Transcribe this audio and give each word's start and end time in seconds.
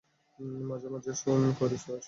মাঝে 0.69 0.87
মাঝে 0.93 1.11
করি, 1.59 1.77
স্যার। 1.77 1.99